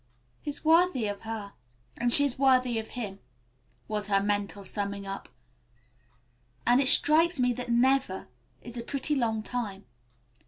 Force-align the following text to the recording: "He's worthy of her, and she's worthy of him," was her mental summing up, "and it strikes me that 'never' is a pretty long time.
"He's 0.41 0.65
worthy 0.65 1.05
of 1.05 1.21
her, 1.21 1.53
and 1.95 2.11
she's 2.11 2.39
worthy 2.39 2.79
of 2.79 2.87
him," 2.97 3.19
was 3.87 4.07
her 4.07 4.19
mental 4.19 4.65
summing 4.65 5.05
up, 5.05 5.29
"and 6.65 6.81
it 6.81 6.89
strikes 6.89 7.39
me 7.39 7.53
that 7.53 7.69
'never' 7.69 8.27
is 8.63 8.77
a 8.79 8.81
pretty 8.83 9.13
long 9.13 9.43
time. 9.43 9.85